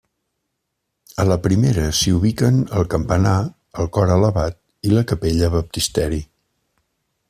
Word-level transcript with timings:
A 1.23 1.25
la 1.31 1.37
primera 1.43 1.83
s'hi 1.97 2.15
ubiquen 2.21 2.57
el 2.79 2.89
campanar 2.95 3.37
el 3.83 3.93
cor 3.99 4.17
elevat 4.17 4.61
i 4.89 4.97
la 4.99 5.09
capella 5.13 5.55
baptisteri. 5.59 6.25